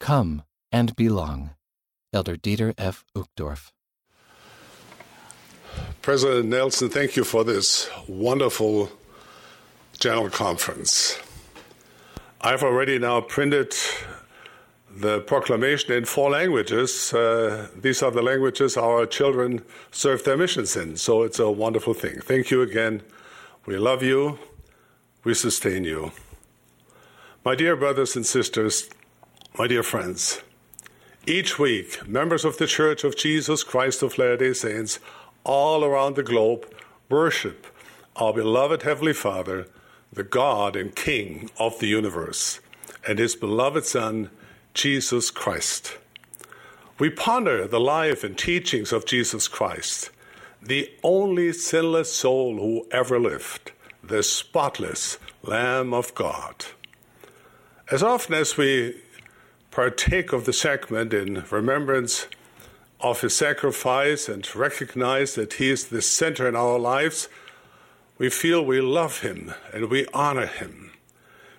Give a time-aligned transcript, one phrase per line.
[0.00, 1.50] Come and belong.
[2.12, 3.04] Elder Dieter F.
[3.16, 3.70] Uchtdorf.
[6.02, 8.90] President Nelson, thank you for this wonderful
[9.98, 11.18] general conference.
[12.40, 13.74] I've already now printed
[14.90, 17.12] the proclamation in four languages.
[17.12, 21.94] Uh, these are the languages our children serve their missions in, so it's a wonderful
[21.94, 22.20] thing.
[22.20, 23.02] Thank you again.
[23.66, 24.38] We love you,
[25.24, 26.12] we sustain you.
[27.44, 28.88] My dear brothers and sisters,
[29.58, 30.40] my dear friends,
[31.26, 35.00] each week, members of the Church of Jesus Christ of Latter day Saints
[35.42, 36.72] all around the globe
[37.08, 37.66] worship
[38.14, 39.66] our beloved Heavenly Father,
[40.12, 42.60] the God and King of the universe,
[43.04, 44.30] and His beloved Son,
[44.74, 45.98] Jesus Christ.
[47.00, 50.10] We ponder the life and teachings of Jesus Christ,
[50.62, 53.72] the only sinless soul who ever lived,
[54.04, 56.66] the spotless Lamb of God.
[57.90, 58.94] As often as we
[59.70, 62.26] partake of the sacrament in remembrance
[63.00, 67.28] of his sacrifice and recognize that he is the center in our lives,
[68.18, 70.90] we feel we love him and we honor him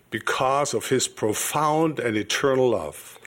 [0.10, 3.18] because of his profound and eternal love.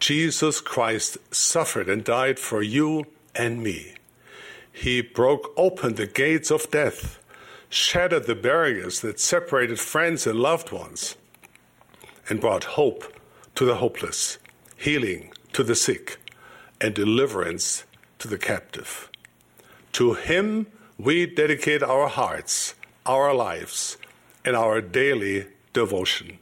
[0.00, 3.94] Jesus Christ suffered and died for you and me.
[4.72, 7.20] He broke open the gates of death,
[7.68, 11.16] shattered the barriers that separated friends and loved ones
[12.28, 13.04] and brought hope
[13.54, 14.38] to the hopeless,
[14.76, 16.18] healing to the sick,
[16.80, 17.84] and deliverance
[18.18, 19.10] to the captive.
[19.92, 20.66] To him
[20.98, 22.74] we dedicate our hearts,
[23.06, 23.96] our lives,
[24.44, 26.38] and our daily devotion.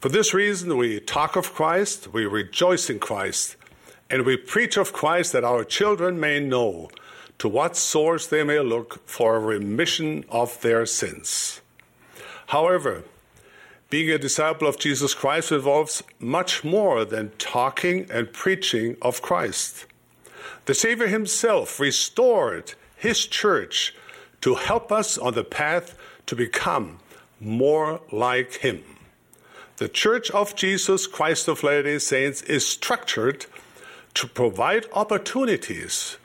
[0.00, 3.56] For this reason, we talk of Christ, we rejoice in Christ,
[4.10, 6.90] and we preach of Christ that our children may know
[7.38, 11.60] to what source they may look for a remission of their sins.
[12.48, 13.04] However,
[13.94, 19.86] being a disciple of Jesus Christ involves much more than talking and preaching of Christ.
[20.64, 23.94] The Savior Himself restored His church
[24.40, 25.96] to help us on the path
[26.26, 26.98] to become
[27.38, 28.82] more like Him.
[29.76, 33.46] The Church of Jesus Christ of Latter day Saints is structured
[34.14, 36.16] to provide opportunities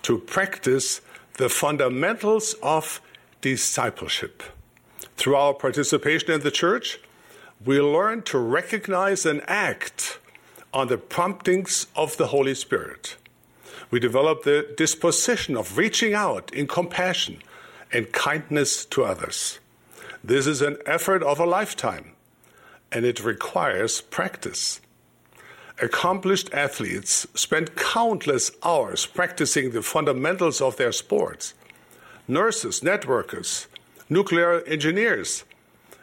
[0.00, 1.02] to practice
[1.34, 3.02] the fundamentals of
[3.42, 4.42] discipleship.
[5.18, 6.98] Through our participation in the church,
[7.64, 10.18] we learn to recognize and act
[10.72, 13.16] on the promptings of the Holy Spirit.
[13.90, 17.38] We develop the disposition of reaching out in compassion
[17.92, 19.58] and kindness to others.
[20.22, 22.12] This is an effort of a lifetime,
[22.92, 24.80] and it requires practice.
[25.80, 31.54] Accomplished athletes spend countless hours practicing the fundamentals of their sports.
[32.26, 33.66] Nurses, networkers,
[34.10, 35.44] nuclear engineers,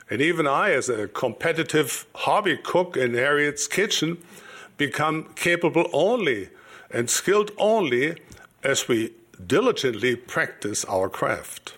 [0.10, 4.18] and even I, as a competitive hobby cook in Harriet's kitchen,
[4.78, 6.50] become capable only
[6.92, 8.16] and skilled only
[8.64, 9.14] as we
[9.46, 11.78] diligently practice our craft.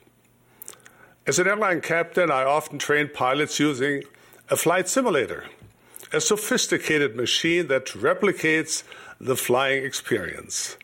[1.26, 4.04] As an airline captain, I often train pilots using
[4.50, 5.46] a flight simulator,
[6.14, 8.84] a sophisticated machine that replicates
[9.20, 10.78] the flying experience.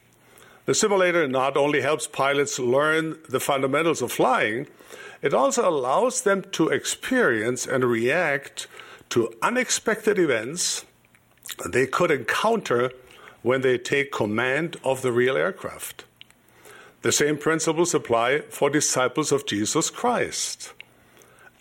[0.66, 4.68] The simulator not only helps pilots learn the fundamentals of flying,
[5.23, 8.67] it also allows them to experience and react
[9.09, 10.85] to unexpected events
[11.67, 12.91] they could encounter
[13.41, 16.03] when they take command of the real aircraft.
[17.03, 20.73] The same principles apply for disciples of Jesus Christ.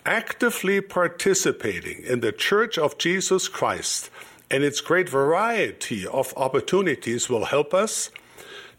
[0.04, 4.10] Actively participating in the Church of Jesus Christ
[4.50, 8.10] and its great variety of opportunities will help us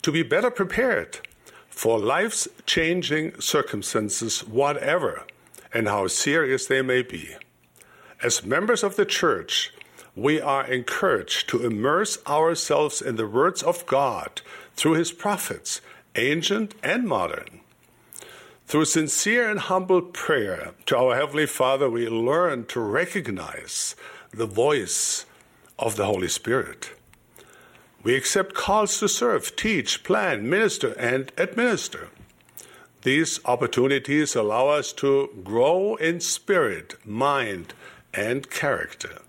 [0.01, 1.19] to be better prepared
[1.73, 5.25] for life's changing circumstances, whatever
[5.73, 7.35] and how serious they may be.
[8.21, 9.73] As members of the church,
[10.15, 14.41] we are encouraged to immerse ourselves in the words of God
[14.75, 15.81] through his prophets,
[16.15, 17.59] ancient and modern.
[18.67, 23.95] Through sincere and humble prayer to our Heavenly Father, we learn to recognize
[24.31, 25.25] the voice
[25.79, 26.91] of the Holy Spirit.
[28.03, 32.09] We accept calls to serve, teach, plan, minister, and administer.
[33.03, 37.73] These opportunities allow us to grow in spirit, mind,
[38.13, 39.21] and character.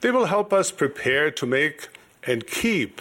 [0.00, 1.88] They will help us prepare to make
[2.24, 3.00] and keep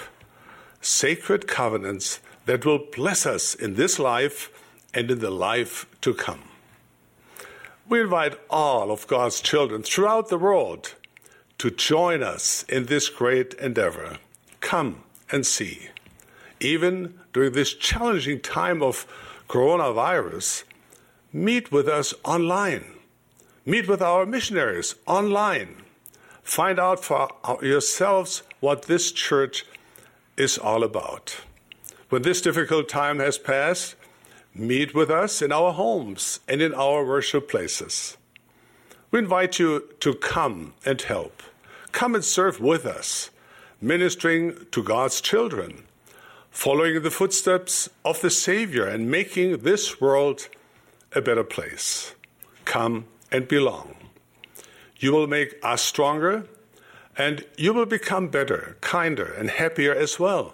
[0.81, 4.49] sacred covenants that will bless us in this life
[4.93, 6.43] and in the life to come.
[7.88, 10.95] We invite all of God's children throughout the world
[11.57, 14.17] to join us in this great endeavor.
[14.62, 15.90] Come and see.
[16.60, 19.06] Even during this challenging time of
[19.50, 20.63] coronavirus,
[21.34, 22.86] meet with us online.
[23.66, 25.78] Meet with our missionaries online.
[26.44, 27.30] find out for
[27.62, 29.66] yourselves what this church
[30.38, 31.42] is all about.
[32.10, 33.96] When this difficult time has passed,
[34.54, 38.18] meet with us in our homes and in our worship places.
[39.12, 41.44] We invite you to come and help.
[41.92, 43.30] Come and serve with us,
[43.81, 45.83] ministering to God's children,
[46.51, 50.48] following the footsteps of the Savior and making this world
[51.13, 52.13] a better place.
[52.63, 53.95] Come and belong.
[54.98, 56.45] You will make us stronger,
[57.18, 60.54] and you will become better, kinder, and happier as well.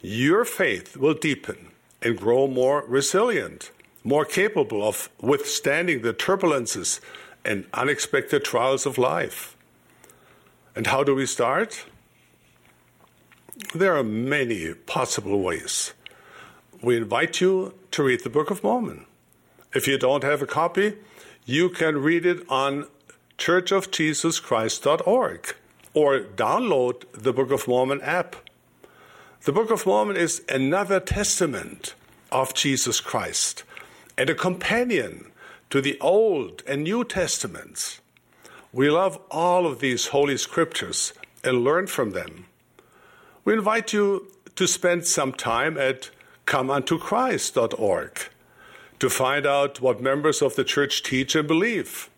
[0.00, 1.68] Your faith will deepen
[2.00, 3.70] and grow more resilient,
[4.02, 7.00] more capable of withstanding the turbulences
[7.44, 9.56] and unexpected trials of life.
[10.74, 11.84] And how do we start?
[13.72, 15.94] There are many possible ways.
[16.82, 19.06] We invite you to read the Book of Mormon.
[19.72, 20.94] If you don't have a copy,
[21.46, 22.88] you can read it on
[23.38, 25.54] churchofjesuschrist.org
[25.92, 28.34] or download the Book of Mormon app.
[29.42, 31.94] The Book of Mormon is another testament
[32.32, 33.62] of Jesus Christ
[34.18, 35.30] and a companion
[35.70, 38.00] to the Old and New Testaments.
[38.72, 41.12] We love all of these holy scriptures
[41.44, 42.46] and learn from them.
[43.44, 46.08] We invite you to spend some time at
[46.46, 48.18] comeuntochrist.org
[48.98, 52.08] to find out what members of the church teach and believe.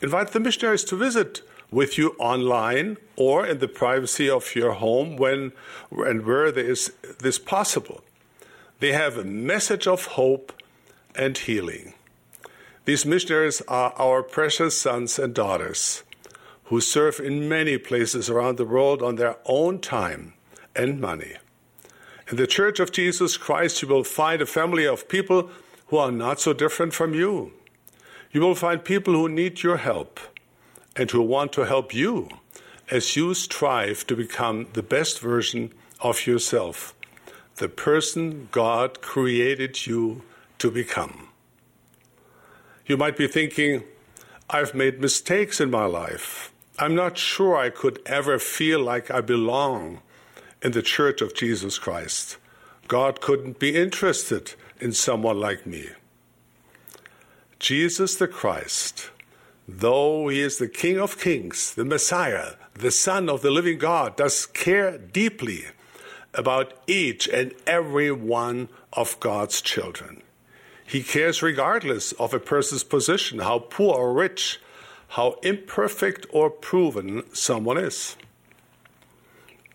[0.00, 5.16] Invite the missionaries to visit with you online or in the privacy of your home
[5.16, 5.52] when
[5.90, 8.02] and where there is this possible.
[8.80, 10.54] They have a message of hope
[11.14, 11.92] and healing.
[12.86, 16.02] These missionaries are our precious sons and daughters
[16.66, 20.32] who serve in many places around the world on their own time
[20.76, 21.36] and money.
[22.30, 25.50] In the Church of Jesus Christ, you will find a family of people
[25.88, 27.52] who are not so different from you.
[28.32, 30.18] You will find people who need your help
[30.96, 32.28] and who want to help you
[32.90, 36.94] as you strive to become the best version of yourself,
[37.56, 40.22] the person God created you
[40.58, 41.28] to become.
[42.86, 43.84] You might be thinking,
[44.48, 46.52] I've made mistakes in my life.
[46.78, 50.02] I'm not sure I could ever feel like I belong
[50.62, 52.38] in the Church of Jesus Christ.
[52.88, 55.90] God couldn't be interested in someone like me.
[57.58, 59.10] Jesus the Christ
[59.68, 64.16] though he is the King of Kings, the Messiah, the Son of the living God,
[64.16, 65.64] does care deeply
[66.34, 70.22] about each and every one of God's children.
[70.86, 74.60] He cares regardless of a person's position, how poor or rich,
[75.08, 78.16] how imperfect or proven someone is.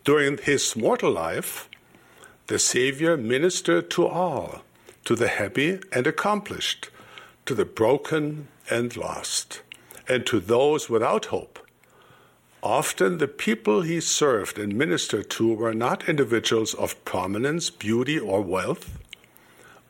[0.03, 1.69] During his mortal life,
[2.47, 4.63] the Savior ministered to all,
[5.05, 6.89] to the happy and accomplished,
[7.45, 9.61] to the broken and lost
[10.07, 11.59] and to those without hope.
[12.63, 18.41] Often the people he served and ministered to were not individuals of prominence, beauty, or
[18.41, 18.99] wealth.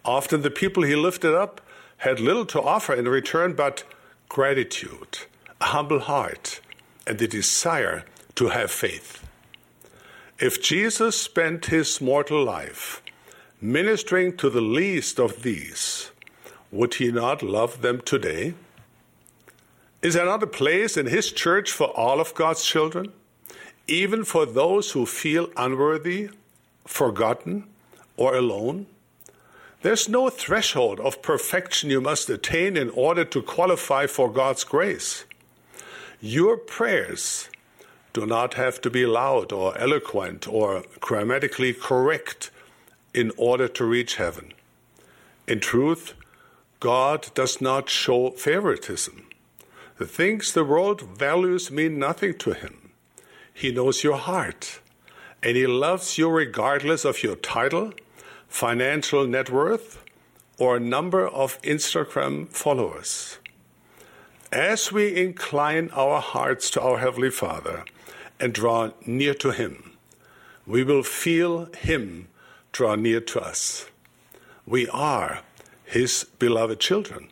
[0.06, 1.62] Often the people he lifted up
[1.98, 3.84] had little to offer in return but
[4.30, 5.20] gratitude,
[5.60, 6.62] a humble heart,
[7.08, 8.04] and the desire
[8.36, 9.28] to have faith.
[10.42, 13.04] If Jesus spent his mortal life
[13.62, 16.10] ministering to the least of these,
[16.72, 18.56] would he not love them today?
[20.02, 23.14] Is there not a place in His church for all of God's children,
[23.88, 26.32] even for those who feel unworthy,
[26.88, 27.66] forgotten,
[28.18, 28.88] or alone?
[29.84, 35.24] There's no threshold of perfection you must attain in order to qualify for God's grace.
[36.20, 37.48] Your prayers
[38.14, 42.52] do not have to be loud or eloquent or grammatically correct
[43.14, 44.54] in order to reach heaven.
[45.48, 46.14] In truth,
[46.80, 49.28] God does not show favoritism.
[49.98, 52.92] The things the world values mean nothing to him.
[53.54, 54.80] He knows your heart,
[55.44, 57.94] and he loves you regardless of your title,
[58.48, 60.04] financial net worth,
[60.58, 63.38] or number of Instagram followers.
[64.52, 67.86] As we incline our hearts to our Heavenly Father
[68.42, 69.92] and draw near to Him,
[70.66, 72.28] we will feel Him
[72.72, 73.86] draw near to us.
[74.66, 75.42] We are
[75.86, 77.30] His beloved children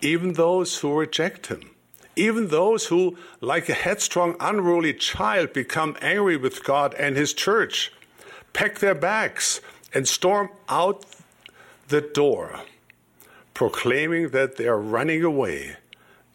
[0.00, 1.70] even those who reject him,
[2.14, 7.92] even those who, like a headstrong, unruly child, become angry with God and his church,
[8.52, 9.60] pack their bags,
[9.94, 11.04] and storm out
[11.88, 12.60] the door,
[13.54, 15.76] proclaiming that they are running away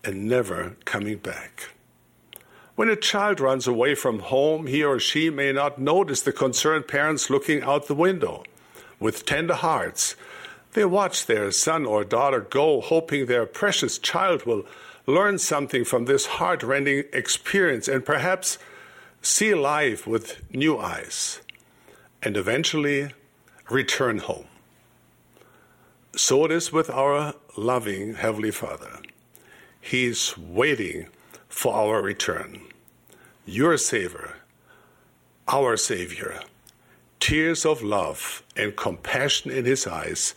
[0.03, 1.69] and never coming back.
[2.75, 6.87] When a child runs away from home, he or she may not notice the concerned
[6.87, 8.43] parents looking out the window
[8.99, 10.15] with tender hearts
[10.73, 14.65] they watch their son or daughter go, hoping their precious child will
[15.05, 18.57] learn something from this heart rending experience and perhaps
[19.21, 21.41] see life with new eyes
[22.23, 23.11] and eventually
[23.69, 24.45] return home.
[26.15, 28.99] So it is with our loving Heavenly Father.
[29.79, 31.07] He's waiting
[31.51, 32.61] for our return.
[33.45, 34.35] Your Savior,
[35.47, 36.39] our Savior,
[37.19, 40.33] tears of love and compassion in His eyes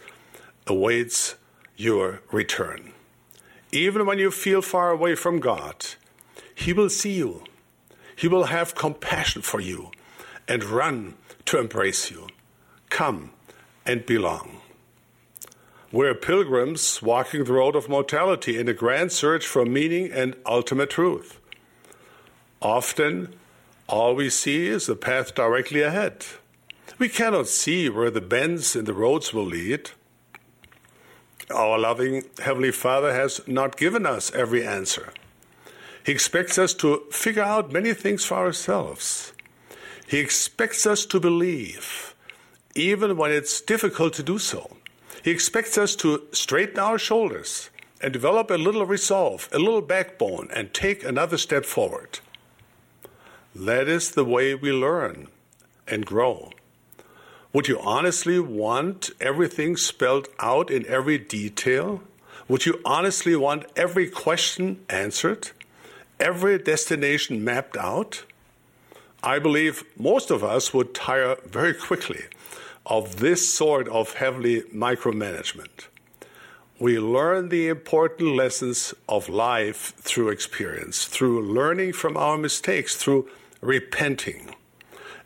[0.66, 1.36] awaits
[1.76, 2.92] your return.
[3.70, 5.86] Even when you feel far away from God,
[6.54, 7.44] He will see you.
[8.16, 9.92] He will have compassion for you
[10.48, 11.14] and run
[11.46, 12.26] to embrace you.
[12.90, 13.30] Come
[13.86, 14.60] and belong.
[15.94, 20.90] We're pilgrims walking the road of mortality in a grand search for meaning and ultimate
[20.90, 21.38] truth.
[22.60, 23.36] Often,
[23.86, 26.26] all we see is the path directly ahead.
[26.98, 29.92] We cannot see where the bends in the roads will lead.
[31.54, 35.12] Our loving Heavenly Father has not given us every answer.
[36.04, 39.32] He expects us to figure out many things for ourselves.
[40.08, 42.16] He expects us to believe,
[42.74, 44.76] even when it's difficult to do so.
[45.24, 47.70] He expects us to straighten our shoulders
[48.02, 52.18] and develop a little resolve, a little backbone, and take another step forward.
[53.54, 55.28] That is the way we learn
[55.88, 56.50] and grow.
[57.54, 62.02] Would you honestly want everything spelled out in every detail?
[62.46, 65.52] Would you honestly want every question answered?
[66.20, 68.24] Every destination mapped out?
[69.22, 72.24] I believe most of us would tire very quickly
[72.86, 75.88] of this sort of heavily micromanagement.
[76.78, 83.28] We learn the important lessons of life through experience, through learning from our mistakes, through
[83.60, 84.54] repenting,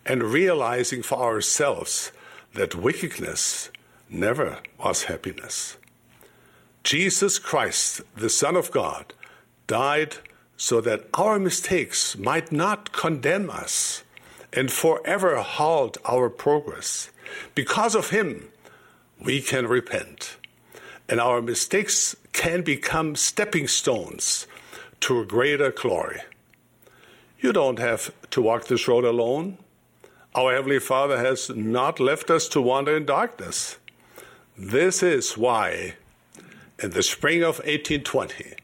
[0.04, 2.12] and realizing for ourselves
[2.54, 3.70] that wickedness
[4.08, 5.76] never was happiness.
[6.84, 9.12] Jesus Christ, the Son of God,
[9.66, 10.16] died
[10.56, 14.02] so that our mistakes might not condemn us
[14.52, 17.10] and forever halt our progress.
[17.54, 18.48] Because of Him,
[19.22, 20.36] we can repent,
[21.08, 24.46] and our mistakes can become stepping stones
[25.00, 26.20] to a greater glory.
[27.40, 29.58] You don't have to walk this road alone.
[30.34, 33.78] Our Heavenly Father has not left us to wander in darkness.
[34.56, 35.94] This is why,
[36.82, 38.54] in the spring of 1820,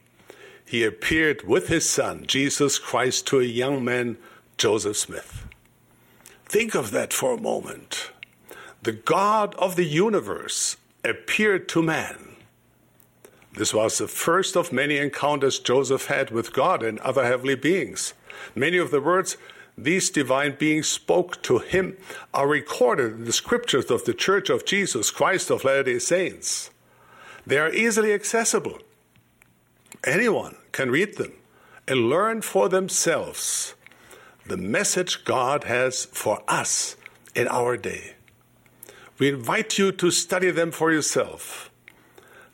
[0.64, 4.16] he appeared with his son, Jesus Christ, to a young man,
[4.56, 5.43] Joseph Smith.
[6.54, 8.12] Think of that for a moment.
[8.84, 12.37] The God of the universe appeared to man.
[13.54, 18.14] This was the first of many encounters Joseph had with God and other heavenly beings.
[18.54, 19.37] Many of the words
[19.76, 21.96] these divine beings spoke to him
[22.32, 26.70] are recorded in the scriptures of the Church of Jesus Christ of Latter day Saints.
[27.44, 28.78] They are easily accessible.
[30.06, 31.32] Anyone can read them
[31.88, 33.75] and learn for themselves
[34.46, 36.96] the message God has for us
[37.34, 38.14] in our day.
[39.18, 41.70] We invite you to study them for yourself.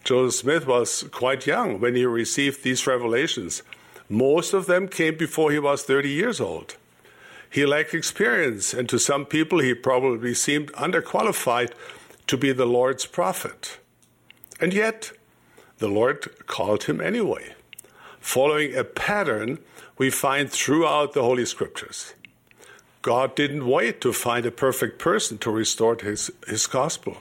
[0.04, 3.62] Joseph Smith was quite young when he received these revelations.
[4.08, 6.76] Most of them came before he was 30 years old.
[7.50, 11.72] He lacked experience, and to some people, he probably seemed underqualified
[12.28, 13.78] to be the Lord's prophet.
[14.60, 15.12] And yet,
[15.78, 17.54] the Lord called him anyway,
[18.20, 19.58] following a pattern
[19.98, 22.14] we find throughout the Holy Scriptures.
[23.02, 27.16] God didn't wait to find a perfect person to restore his, his gospel.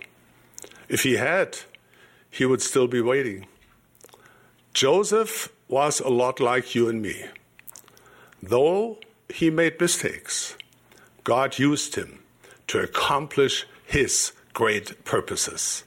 [0.90, 1.60] If he had,
[2.30, 3.46] he would still be waiting.
[4.74, 7.26] Joseph was a lot like you and me.
[8.42, 10.56] Though he made mistakes,
[11.24, 12.20] God used him
[12.68, 15.84] to accomplish his great purposes.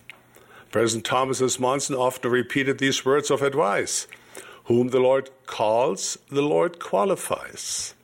[0.70, 1.58] President Thomas S.
[1.58, 4.06] Monson often repeated these words of advice
[4.64, 7.94] Whom the Lord calls, the Lord qualifies.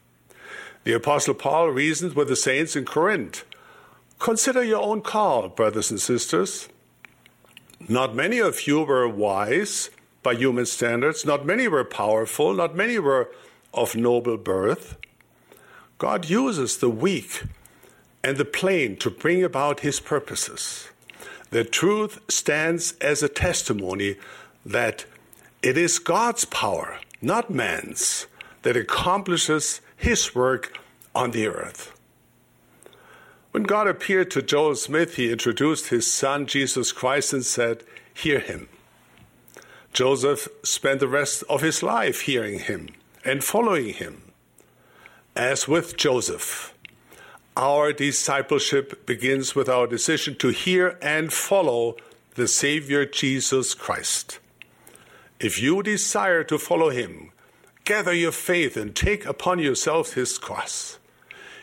[0.85, 3.45] The Apostle Paul reasoned with the saints in Corinth
[4.19, 6.69] Consider your own call, brothers and sisters.
[7.89, 9.91] Not many of you were wise
[10.25, 13.31] by human standards, not many were powerful, not many were
[13.73, 14.97] of noble birth.
[15.99, 17.45] God uses the weak
[18.25, 20.89] and the plain to bring about his purposes.
[21.51, 24.17] The truth stands as a testimony
[24.67, 25.07] that
[25.63, 28.27] it is God's power, not man's,
[28.63, 30.79] that accomplishes his work
[31.15, 31.93] on the earth.
[33.51, 37.83] When God appeared to Joseph Smith, he introduced his son Jesus Christ and said,
[38.15, 38.69] Hear him.
[39.93, 42.91] Joseph spent the rest of his life hearing him
[43.25, 44.23] and following him.
[45.35, 46.75] As with Joseph,
[47.57, 51.97] our discipleship begins with our decision to hear and follow
[52.35, 54.39] the Savior Jesus Christ.
[55.41, 57.31] If you desire to follow him,
[57.85, 60.99] gather your faith and take upon yourselves his cross.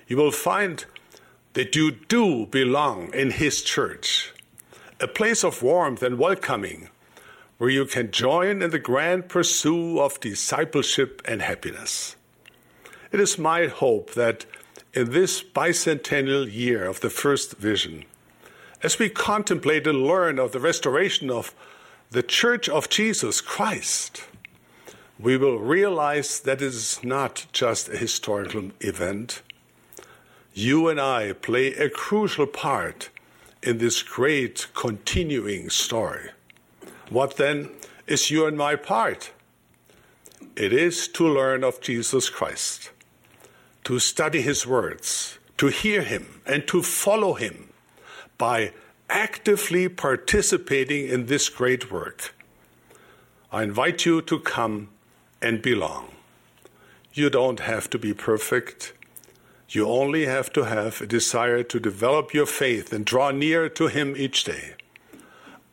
[0.08, 0.86] You will find
[1.54, 4.34] that you do belong in his church,
[5.02, 6.90] a place of warmth and welcoming
[7.58, 12.16] where you can join in the grand pursuit of discipleship and happiness.
[13.12, 14.46] It is my hope that
[14.94, 18.06] in this bicentennial year of the first vision,
[18.82, 21.54] as we contemplate and learn of the restoration of
[22.16, 24.24] the Church of Jesus Christ,
[25.20, 29.42] we will realize that it is not just a historical event.
[30.54, 33.10] You and I play a crucial part
[33.62, 36.30] in this great continuing story.
[37.10, 37.72] What then
[38.08, 39.32] is your and my part?
[40.56, 42.92] It is to learn of Jesus Christ,
[43.84, 47.74] to study his words, to hear him, and to follow him
[48.38, 48.72] by
[49.10, 52.34] actively participating in this great work.
[53.52, 54.90] I invite you to come
[55.42, 56.10] and belong.
[57.14, 58.94] You don't have to be perfect.
[59.70, 63.88] You only have to have a desire to develop your faith and draw near to
[63.88, 64.76] Him each day.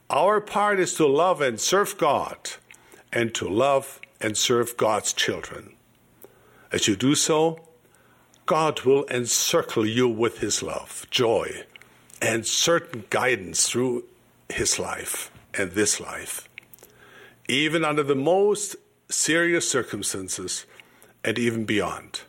[0.08, 2.36] Our part is to love and serve God
[3.12, 5.74] and to love and serve God's children.
[6.70, 7.60] As you do so,
[8.46, 11.64] God will encircle you with His love, joy,
[12.23, 14.05] and certain guidance through
[14.49, 16.49] His life and this life.
[17.49, 18.76] Even under the most
[19.11, 20.64] serious circumstances
[21.25, 22.23] and even beyond.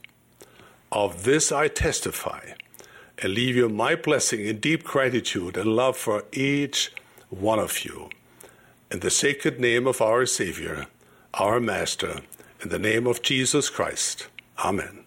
[0.91, 2.53] Of this I testify
[3.19, 6.91] and leave you my blessing in deep gratitude and love for each
[7.29, 8.09] one of you.
[8.91, 10.87] In the sacred name of our Savior,
[11.35, 12.21] our Master,
[12.61, 14.27] in the name of Jesus Christ.
[14.59, 15.03] Amen.